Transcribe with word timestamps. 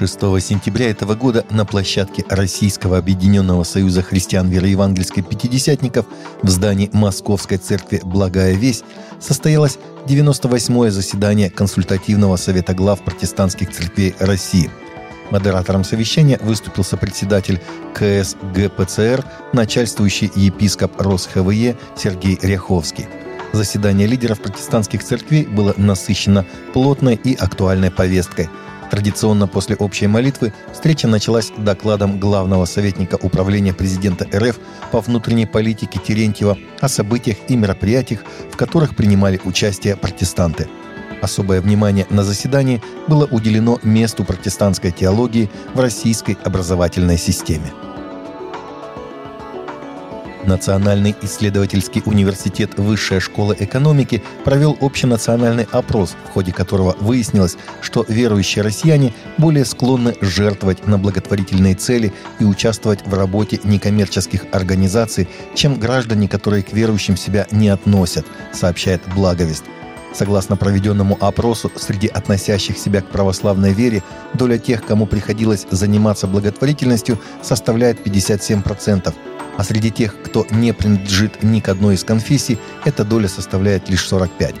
6 0.00 0.18
сентября 0.40 0.88
этого 0.88 1.14
года 1.14 1.44
на 1.50 1.66
площадке 1.66 2.24
Российского 2.30 2.96
Объединенного 2.96 3.64
Союза 3.64 4.00
Христиан 4.00 4.48
Вероевангельской 4.48 5.22
Пятидесятников 5.22 6.06
в 6.40 6.48
здании 6.48 6.88
Московской 6.94 7.58
Церкви 7.58 8.00
«Благая 8.02 8.54
весть» 8.54 8.82
состоялось 9.18 9.78
98-е 10.06 10.90
заседание 10.90 11.50
Консультативного 11.50 12.36
совета 12.36 12.72
глав 12.72 13.04
протестантских 13.04 13.72
церквей 13.72 14.14
России. 14.20 14.70
Модератором 15.30 15.84
совещания 15.84 16.38
выступил 16.40 16.82
сопредседатель 16.82 17.60
КС 17.92 18.36
ГПЦР, 18.54 19.22
начальствующий 19.52 20.32
епископ 20.34 20.98
РосХВЕ 20.98 21.76
Сергей 21.94 22.38
Ряховский. 22.40 23.06
Заседание 23.52 24.06
лидеров 24.06 24.40
протестантских 24.40 25.04
церквей 25.04 25.44
было 25.44 25.74
насыщено 25.76 26.46
плотной 26.72 27.20
и 27.22 27.34
актуальной 27.34 27.90
повесткой– 27.90 28.48
Традиционно 28.90 29.46
после 29.46 29.76
общей 29.76 30.08
молитвы 30.08 30.52
встреча 30.72 31.06
началась 31.06 31.52
докладом 31.56 32.18
главного 32.18 32.64
советника 32.64 33.18
управления 33.22 33.72
президента 33.72 34.26
РФ 34.36 34.58
по 34.90 35.00
внутренней 35.00 35.46
политике 35.46 36.00
Терентьева 36.04 36.58
о 36.80 36.88
событиях 36.88 37.36
и 37.48 37.56
мероприятиях, 37.56 38.24
в 38.50 38.56
которых 38.56 38.96
принимали 38.96 39.40
участие 39.44 39.96
протестанты. 39.96 40.68
Особое 41.22 41.60
внимание 41.60 42.06
на 42.10 42.24
заседании 42.24 42.82
было 43.06 43.26
уделено 43.26 43.78
месту 43.84 44.24
протестантской 44.24 44.90
теологии 44.90 45.50
в 45.74 45.80
российской 45.80 46.36
образовательной 46.42 47.18
системе. 47.18 47.70
Национальный 50.46 51.14
исследовательский 51.22 52.02
университет 52.06 52.78
Высшая 52.78 53.20
школа 53.20 53.54
экономики 53.58 54.22
провел 54.44 54.76
общенациональный 54.80 55.68
опрос, 55.70 56.16
в 56.26 56.30
ходе 56.30 56.52
которого 56.52 56.96
выяснилось, 57.00 57.56
что 57.82 58.04
верующие 58.08 58.64
россияне 58.64 59.12
более 59.36 59.64
склонны 59.64 60.16
жертвовать 60.20 60.86
на 60.86 60.98
благотворительные 60.98 61.74
цели 61.74 62.12
и 62.38 62.44
участвовать 62.44 63.06
в 63.06 63.12
работе 63.12 63.60
некоммерческих 63.64 64.46
организаций, 64.52 65.28
чем 65.54 65.78
граждане, 65.78 66.28
которые 66.28 66.62
к 66.62 66.72
верующим 66.72 67.16
себя 67.16 67.46
не 67.50 67.68
относят, 67.68 68.26
сообщает 68.52 69.02
Благовест. 69.14 69.64
Согласно 70.12 70.56
проведенному 70.56 71.16
опросу, 71.20 71.70
среди 71.76 72.08
относящих 72.08 72.78
себя 72.78 73.00
к 73.00 73.06
православной 73.06 73.72
вере 73.72 74.02
доля 74.34 74.58
тех, 74.58 74.84
кому 74.84 75.06
приходилось 75.06 75.66
заниматься 75.70 76.26
благотворительностью, 76.26 77.18
составляет 77.42 78.04
57%, 78.04 79.14
а 79.60 79.64
среди 79.64 79.90
тех, 79.90 80.14
кто 80.22 80.46
не 80.50 80.72
принадлежит 80.72 81.42
ни 81.42 81.60
к 81.60 81.68
одной 81.68 81.96
из 81.96 82.02
конфессий, 82.02 82.58
эта 82.86 83.04
доля 83.04 83.28
составляет 83.28 83.90
лишь 83.90 84.08
45. 84.08 84.54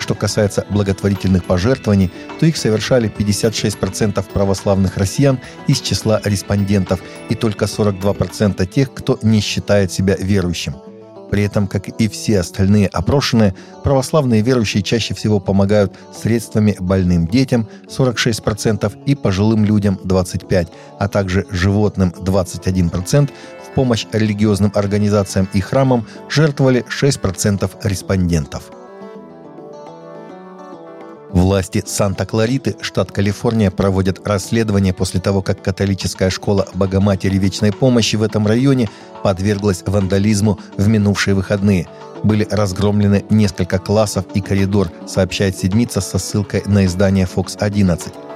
Что 0.00 0.16
касается 0.16 0.66
благотворительных 0.70 1.44
пожертвований, 1.44 2.10
то 2.40 2.46
их 2.46 2.56
совершали 2.56 3.08
56% 3.08 4.24
православных 4.32 4.96
россиян 4.96 5.38
из 5.68 5.80
числа 5.80 6.20
респондентов 6.24 6.98
и 7.28 7.36
только 7.36 7.66
42% 7.66 8.66
тех, 8.66 8.92
кто 8.92 9.20
не 9.22 9.38
считает 9.38 9.92
себя 9.92 10.16
верующим. 10.18 10.74
При 11.30 11.44
этом, 11.44 11.68
как 11.68 11.88
и 11.88 12.08
все 12.08 12.40
остальные 12.40 12.88
опрошенные, 12.88 13.54
православные 13.84 14.42
верующие 14.42 14.82
чаще 14.82 15.14
всего 15.14 15.38
помогают 15.38 15.94
средствами 16.12 16.76
больным 16.80 17.28
детям 17.28 17.68
46% 17.86 19.04
и 19.06 19.14
пожилым 19.14 19.64
людям 19.64 19.98
25%, 20.02 20.68
а 20.98 21.08
также 21.08 21.46
животным 21.50 22.12
21%, 22.18 23.30
в 23.59 23.59
помощь 23.80 24.06
религиозным 24.12 24.70
организациям 24.74 25.48
и 25.54 25.60
храмам 25.62 26.06
жертвовали 26.28 26.84
6% 26.90 27.70
респондентов. 27.84 28.64
Власти 31.30 31.82
Санта-Клариты, 31.86 32.76
штат 32.82 33.10
Калифорния, 33.10 33.70
проводят 33.70 34.28
расследование 34.28 34.92
после 34.92 35.18
того, 35.18 35.40
как 35.40 35.62
католическая 35.62 36.28
школа 36.28 36.68
Богоматери 36.74 37.38
Вечной 37.38 37.72
Помощи 37.72 38.16
в 38.16 38.22
этом 38.22 38.46
районе 38.46 38.90
подверглась 39.22 39.82
вандализму 39.86 40.58
в 40.76 40.86
минувшие 40.86 41.34
выходные. 41.34 41.86
Были 42.22 42.46
разгромлены 42.50 43.24
несколько 43.30 43.78
классов 43.78 44.26
и 44.34 44.42
коридор, 44.42 44.90
сообщает 45.06 45.56
Седмица 45.56 46.02
со 46.02 46.18
ссылкой 46.18 46.64
на 46.66 46.84
издание 46.84 47.26
Fox 47.26 47.56
11. 47.58 48.29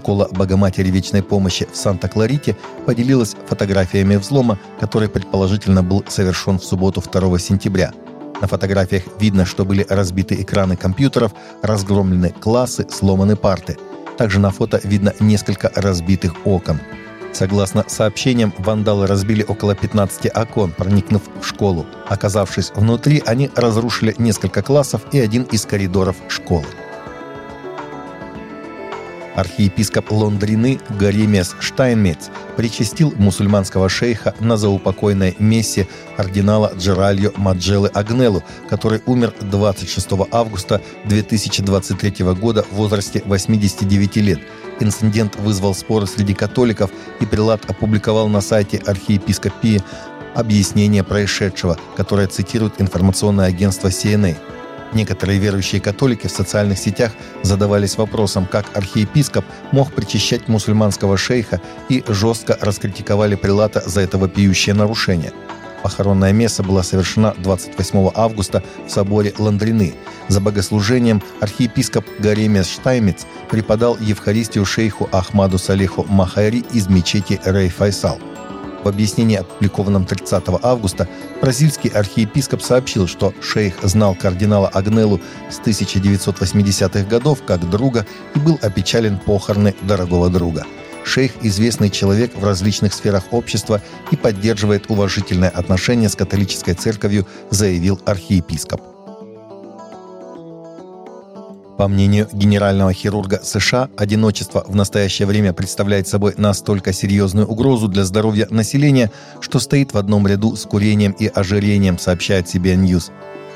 Школа 0.00 0.28
Богоматери 0.30 0.88
Вечной 0.88 1.22
Помощи 1.22 1.68
в 1.70 1.76
Санта-Кларите 1.76 2.56
поделилась 2.86 3.36
фотографиями 3.46 4.16
взлома, 4.16 4.58
который 4.80 5.10
предположительно 5.10 5.82
был 5.82 6.02
совершен 6.08 6.58
в 6.58 6.64
субботу 6.64 7.02
2 7.02 7.38
сентября. 7.38 7.92
На 8.40 8.48
фотографиях 8.48 9.02
видно, 9.20 9.44
что 9.44 9.66
были 9.66 9.84
разбиты 9.86 10.40
экраны 10.40 10.76
компьютеров, 10.76 11.32
разгромлены 11.60 12.30
классы, 12.30 12.86
сломаны 12.90 13.36
парты. 13.36 13.76
Также 14.16 14.40
на 14.40 14.50
фото 14.50 14.80
видно 14.84 15.12
несколько 15.20 15.70
разбитых 15.74 16.32
окон. 16.46 16.80
Согласно 17.34 17.84
сообщениям, 17.86 18.54
вандалы 18.56 19.06
разбили 19.06 19.44
около 19.46 19.74
15 19.74 20.34
окон, 20.34 20.72
проникнув 20.72 21.22
в 21.42 21.46
школу. 21.46 21.84
Оказавшись 22.08 22.72
внутри, 22.74 23.22
они 23.26 23.50
разрушили 23.54 24.14
несколько 24.16 24.62
классов 24.62 25.02
и 25.12 25.20
один 25.20 25.42
из 25.42 25.66
коридоров 25.66 26.16
школы. 26.28 26.64
Архиепископ 29.34 30.10
Лондрины 30.10 30.80
Гаримес 30.98 31.54
Штайнмец 31.60 32.30
причастил 32.56 33.12
мусульманского 33.16 33.88
шейха 33.88 34.34
на 34.40 34.56
заупокойной 34.56 35.36
мессе 35.38 35.86
ординала 36.16 36.72
Джеральо 36.76 37.32
Маджелы 37.36 37.88
Агнелу, 37.94 38.42
который 38.68 39.02
умер 39.06 39.32
26 39.40 40.08
августа 40.30 40.80
2023 41.04 42.24
года 42.34 42.64
в 42.70 42.74
возрасте 42.74 43.22
89 43.24 44.16
лет. 44.16 44.40
Инцидент 44.80 45.36
вызвал 45.36 45.74
споры 45.74 46.06
среди 46.06 46.34
католиков, 46.34 46.90
и 47.20 47.26
прилад 47.26 47.68
опубликовал 47.68 48.28
на 48.28 48.40
сайте 48.40 48.78
архиепископии 48.78 49.82
объяснение 50.34 51.04
происшедшего, 51.04 51.78
которое 51.96 52.26
цитирует 52.26 52.80
информационное 52.80 53.46
агентство 53.46 53.88
CNA. 53.88 54.36
Некоторые 54.92 55.38
верующие 55.38 55.80
католики 55.80 56.26
в 56.26 56.32
социальных 56.32 56.78
сетях 56.78 57.12
задавались 57.42 57.96
вопросом, 57.96 58.46
как 58.46 58.66
архиепископ 58.76 59.44
мог 59.72 59.92
причащать 59.92 60.48
мусульманского 60.48 61.16
шейха 61.16 61.60
и 61.88 62.02
жестко 62.08 62.58
раскритиковали 62.60 63.36
прилата 63.36 63.82
за 63.86 64.00
это 64.00 64.18
вопиющее 64.18 64.74
нарушение. 64.74 65.32
Похоронная 65.82 66.32
месса 66.32 66.62
была 66.62 66.82
совершена 66.82 67.34
28 67.38 68.10
августа 68.14 68.62
в 68.86 68.90
соборе 68.90 69.32
Ландрины. 69.38 69.94
За 70.28 70.40
богослужением 70.40 71.22
архиепископ 71.40 72.04
Гаремес 72.18 72.68
Штаймец 72.68 73.26
преподал 73.48 73.96
Евхаристию 73.98 74.66
шейху 74.66 75.08
Ахмаду 75.10 75.58
Салеху 75.58 76.04
Махари 76.08 76.64
из 76.72 76.88
мечети 76.88 77.40
Рей 77.44 77.70
Файсал– 77.70 78.18
в 78.84 78.88
объяснении, 78.88 79.36
опубликованном 79.36 80.04
30 80.04 80.44
августа, 80.62 81.08
бразильский 81.40 81.90
архиепископ 81.90 82.62
сообщил, 82.62 83.06
что 83.06 83.32
шейх 83.40 83.74
знал 83.82 84.14
кардинала 84.14 84.68
Агнелу 84.68 85.20
с 85.50 85.60
1980-х 85.60 87.04
годов 87.08 87.42
как 87.44 87.68
друга 87.68 88.06
и 88.34 88.38
был 88.38 88.58
опечален 88.62 89.18
похороны 89.18 89.74
дорогого 89.82 90.28
друга. 90.28 90.64
Шейх– 91.04 91.32
известный 91.42 91.90
человек 91.90 92.36
в 92.36 92.44
различных 92.44 92.92
сферах 92.92 93.24
общества 93.30 93.80
и 94.10 94.16
поддерживает 94.16 94.90
уважительное 94.90 95.48
отношение 95.48 96.08
с 96.08 96.14
католической 96.14 96.74
церковью, 96.74 97.26
заявил 97.50 98.00
архиепископ. 98.04 98.89
По 101.80 101.88
мнению 101.88 102.28
генерального 102.30 102.92
хирурга 102.92 103.40
США, 103.42 103.88
одиночество 103.96 104.66
в 104.68 104.76
настоящее 104.76 105.24
время 105.24 105.54
представляет 105.54 106.06
собой 106.06 106.34
настолько 106.36 106.92
серьезную 106.92 107.46
угрозу 107.46 107.88
для 107.88 108.04
здоровья 108.04 108.46
населения, 108.50 109.10
что 109.40 109.58
стоит 109.60 109.94
в 109.94 109.96
одном 109.96 110.26
ряду 110.26 110.56
с 110.56 110.66
курением 110.66 111.12
и 111.12 111.26
ожирением, 111.26 111.98
сообщает 111.98 112.54
CBN 112.54 112.84
News. 112.84 113.10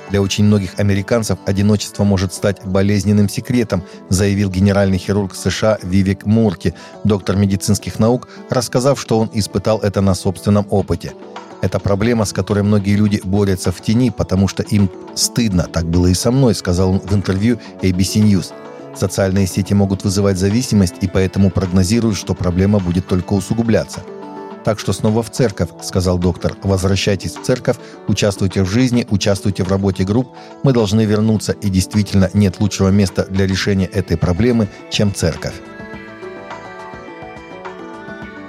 Для 0.09 0.23
очень 0.23 0.45
многих 0.45 0.79
американцев 0.79 1.39
одиночество 1.45 2.05
может 2.05 2.33
стать 2.33 2.65
болезненным 2.65 3.29
секретом, 3.29 3.83
заявил 4.09 4.49
генеральный 4.49 4.97
хирург 4.97 5.35
США 5.35 5.77
Вивек 5.83 6.25
Мурки, 6.25 6.73
доктор 7.05 7.37
медицинских 7.37 7.99
наук, 7.99 8.31
рассказав, 8.49 8.99
что 8.99 9.19
он 9.19 9.31
испытал 9.35 9.81
это 9.81 10.01
на 10.01 10.15
собственном 10.15 10.67
опыте– 10.71 11.13
это 11.65 11.79
проблема, 11.79 12.25
с 12.25 12.33
которой 12.33 12.63
многие 12.63 12.97
люди 12.97 13.21
борются 13.25 13.73
в 13.73 13.81
тени, 13.81 14.11
потому 14.11 14.49
что 14.49 14.63
им 14.63 14.91
стыдно. 15.15 15.65
Так 15.65 15.87
было 15.87 16.07
и 16.09 16.15
со 16.15 16.31
мной, 16.31 16.55
сказал 16.55 16.91
он 16.91 17.01
в 17.01 17.15
интервью 17.15 17.59
ABC 17.83 18.23
News. 18.23 18.53
Социальные 18.95 19.47
сети 19.47 19.75
могут 19.75 20.05
вызывать 20.05 20.39
зависимость, 20.39 20.95
и 21.01 21.09
поэтому 21.09 21.51
прогнозируют, 21.51 22.17
что 22.17 22.35
проблема 22.35 22.79
будет 22.79 23.07
только 23.09 23.33
усугубляться. 23.33 24.03
Так 24.65 24.79
что 24.79 24.93
снова 24.93 25.23
в 25.23 25.31
церковь, 25.31 25.69
сказал 25.83 26.19
доктор. 26.19 26.57
Возвращайтесь 26.63 27.35
в 27.35 27.43
церковь, 27.43 27.77
участвуйте 28.09 28.63
в 28.63 28.69
жизни, 28.69 29.07
участвуйте 29.11 29.63
в 29.63 29.69
работе 29.69 30.05
групп. 30.05 30.29
Мы 30.63 30.73
должны 30.73 31.05
вернуться, 31.05 31.53
и 31.53 31.69
действительно 31.69 32.31
нет 32.33 32.61
лучшего 32.61 32.89
места 32.89 33.27
для 33.29 33.47
решения 33.47 33.87
этой 33.87 34.17
проблемы, 34.17 34.69
чем 34.91 35.15
церковь. 35.15 35.55